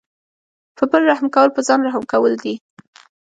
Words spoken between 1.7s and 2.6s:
رحم کول دي.